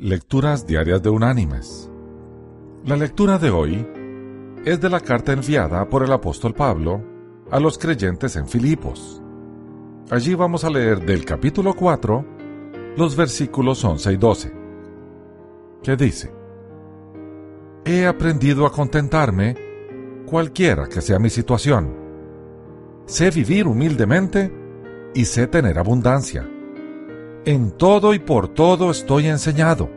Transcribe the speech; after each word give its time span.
Lecturas 0.00 0.64
Diarias 0.64 1.02
de 1.02 1.10
Unánimes. 1.10 1.90
La 2.84 2.94
lectura 2.94 3.36
de 3.36 3.50
hoy 3.50 3.84
es 4.64 4.80
de 4.80 4.88
la 4.88 5.00
carta 5.00 5.32
enviada 5.32 5.88
por 5.88 6.04
el 6.04 6.12
apóstol 6.12 6.54
Pablo 6.54 7.02
a 7.50 7.58
los 7.58 7.78
creyentes 7.78 8.36
en 8.36 8.46
Filipos. 8.46 9.20
Allí 10.08 10.36
vamos 10.36 10.62
a 10.62 10.70
leer 10.70 11.04
del 11.04 11.24
capítulo 11.24 11.74
4 11.74 12.24
los 12.96 13.16
versículos 13.16 13.82
11 13.82 14.12
y 14.12 14.16
12, 14.16 14.52
que 15.82 15.96
dice, 15.96 16.32
He 17.84 18.06
aprendido 18.06 18.66
a 18.66 18.70
contentarme 18.70 19.56
cualquiera 20.26 20.86
que 20.86 21.00
sea 21.00 21.18
mi 21.18 21.28
situación. 21.28 21.92
Sé 23.06 23.32
vivir 23.32 23.66
humildemente 23.66 24.52
y 25.12 25.24
sé 25.24 25.48
tener 25.48 25.76
abundancia. 25.76 26.48
En 27.48 27.70
todo 27.70 28.12
y 28.12 28.18
por 28.18 28.48
todo 28.48 28.90
estoy 28.90 29.26
enseñado, 29.26 29.88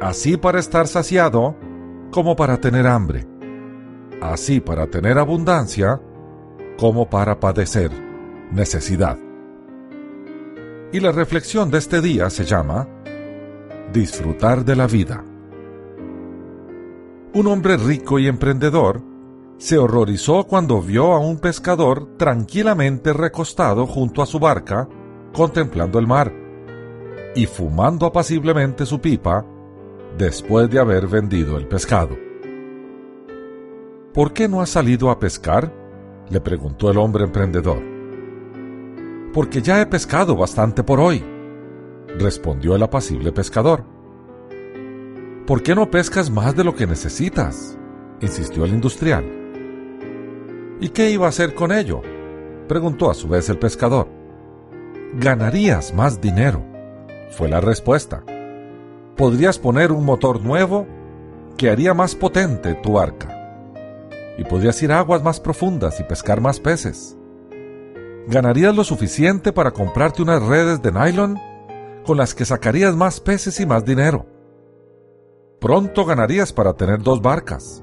así 0.00 0.38
para 0.38 0.58
estar 0.58 0.86
saciado 0.86 1.54
como 2.10 2.36
para 2.36 2.58
tener 2.58 2.86
hambre, 2.86 3.26
así 4.22 4.62
para 4.62 4.86
tener 4.86 5.18
abundancia 5.18 6.00
como 6.78 7.10
para 7.10 7.38
padecer 7.38 7.90
necesidad. 8.50 9.18
Y 10.90 11.00
la 11.00 11.12
reflexión 11.12 11.70
de 11.70 11.76
este 11.76 12.00
día 12.00 12.30
se 12.30 12.46
llama 12.46 12.88
Disfrutar 13.92 14.64
de 14.64 14.74
la 14.74 14.86
vida. 14.86 15.22
Un 17.34 17.46
hombre 17.46 17.76
rico 17.76 18.18
y 18.18 18.26
emprendedor 18.26 19.02
se 19.58 19.76
horrorizó 19.76 20.44
cuando 20.44 20.80
vio 20.80 21.12
a 21.12 21.18
un 21.18 21.40
pescador 21.40 22.16
tranquilamente 22.16 23.12
recostado 23.12 23.86
junto 23.86 24.22
a 24.22 24.26
su 24.26 24.38
barca, 24.38 24.88
contemplando 25.34 25.98
el 25.98 26.06
mar 26.06 26.43
y 27.34 27.46
fumando 27.46 28.06
apaciblemente 28.06 28.86
su 28.86 29.00
pipa 29.00 29.44
después 30.16 30.70
de 30.70 30.78
haber 30.78 31.06
vendido 31.08 31.56
el 31.58 31.66
pescado. 31.66 32.16
¿Por 34.12 34.32
qué 34.32 34.48
no 34.48 34.60
has 34.60 34.70
salido 34.70 35.10
a 35.10 35.18
pescar? 35.18 35.72
le 36.30 36.40
preguntó 36.40 36.90
el 36.90 36.98
hombre 36.98 37.24
emprendedor. 37.24 37.82
Porque 39.32 39.60
ya 39.60 39.80
he 39.80 39.86
pescado 39.86 40.36
bastante 40.36 40.82
por 40.82 41.00
hoy, 41.00 41.22
respondió 42.18 42.76
el 42.76 42.82
apacible 42.82 43.32
pescador. 43.32 43.84
¿Por 45.46 45.62
qué 45.62 45.74
no 45.74 45.90
pescas 45.90 46.30
más 46.30 46.56
de 46.56 46.64
lo 46.64 46.74
que 46.74 46.86
necesitas? 46.86 47.76
insistió 48.20 48.64
el 48.64 48.70
industrial. 48.70 49.24
¿Y 50.80 50.88
qué 50.90 51.10
iba 51.10 51.26
a 51.26 51.30
hacer 51.30 51.54
con 51.54 51.72
ello? 51.72 52.00
preguntó 52.68 53.10
a 53.10 53.14
su 53.14 53.28
vez 53.28 53.48
el 53.50 53.58
pescador. 53.58 54.08
Ganarías 55.14 55.92
más 55.92 56.20
dinero, 56.20 56.64
fue 57.34 57.48
la 57.48 57.60
respuesta. 57.60 58.24
Podrías 59.16 59.58
poner 59.58 59.92
un 59.92 60.04
motor 60.04 60.42
nuevo 60.42 60.86
que 61.56 61.70
haría 61.70 61.94
más 61.94 62.14
potente 62.14 62.74
tu 62.74 62.98
arca. 62.98 63.30
Y 64.38 64.44
podrías 64.44 64.82
ir 64.82 64.92
a 64.92 64.98
aguas 64.98 65.22
más 65.22 65.40
profundas 65.40 66.00
y 66.00 66.04
pescar 66.04 66.40
más 66.40 66.60
peces. 66.60 67.16
Ganarías 68.26 68.74
lo 68.74 68.84
suficiente 68.84 69.52
para 69.52 69.72
comprarte 69.72 70.22
unas 70.22 70.42
redes 70.42 70.80
de 70.82 70.90
nylon 70.90 71.38
con 72.06 72.16
las 72.16 72.34
que 72.34 72.44
sacarías 72.44 72.96
más 72.96 73.20
peces 73.20 73.60
y 73.60 73.66
más 73.66 73.84
dinero. 73.84 74.26
Pronto 75.60 76.04
ganarías 76.04 76.52
para 76.52 76.74
tener 76.74 77.02
dos 77.02 77.22
barcas 77.22 77.82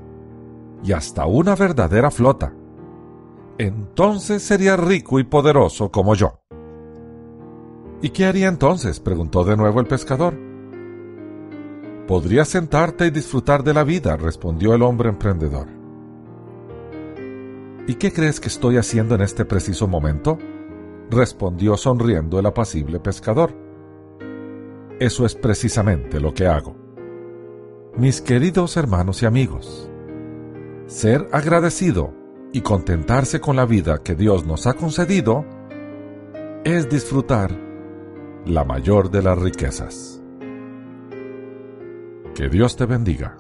y 0.84 0.94
hasta 0.94 1.26
una 1.26 1.56
verdadera 1.56 2.12
flota. 2.12 2.54
Entonces 3.58 4.44
serías 4.44 4.80
rico 4.80 5.20
y 5.20 5.24
poderoso 5.24 5.92
como 5.92 6.16
yo. 6.16 6.41
¿Y 8.02 8.10
qué 8.10 8.26
haría 8.26 8.48
entonces? 8.48 9.00
preguntó 9.00 9.44
de 9.44 9.56
nuevo 9.56 9.80
el 9.80 9.86
pescador. 9.86 10.34
Podrías 12.08 12.48
sentarte 12.48 13.06
y 13.06 13.12
disfrutar 13.12 13.64
de 13.64 13.74
la 13.74 13.84
vida, 13.84 14.18
respondió 14.18 14.74
el 14.74 14.82
hombre 14.82 15.10
emprendedor. 15.10 15.68
¿Y 17.88 17.96
qué 17.96 18.12
crees 18.12 18.40
que 18.40 18.48
estoy 18.48 18.78
haciendo 18.78 19.16
en 19.16 19.22
este 19.22 19.46
preciso 19.46 19.88
momento? 19.88 20.38
respondió 21.10 21.76
sonriendo 21.78 22.40
el 22.40 22.46
apacible 22.46 23.00
pescador. 23.00 23.54
Eso 25.00 25.26
es 25.26 25.36
precisamente 25.36 26.20
lo 26.20 26.34
que 26.34 26.48
hago. 26.48 26.76
Mis 27.98 28.22
queridos 28.22 28.78
hermanos 28.78 29.22
y 29.22 29.26
amigos, 29.26 29.90
ser 30.86 31.28
agradecido 31.34 32.14
y 32.54 32.62
contentarse 32.62 33.42
con 33.42 33.58
la 33.58 33.66
vida 33.66 34.02
que 34.02 34.16
Dios 34.16 34.46
nos 34.46 34.68
ha 34.68 34.74
concedido 34.74 35.46
es 36.64 36.90
disfrutar 36.90 37.71
la 38.46 38.64
mayor 38.64 39.12
de 39.12 39.22
las 39.22 39.38
riquezas. 39.38 40.22
Que 42.34 42.50
Dios 42.50 42.76
te 42.76 42.86
bendiga. 42.86 43.38